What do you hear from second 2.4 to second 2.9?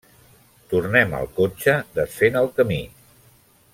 el camí.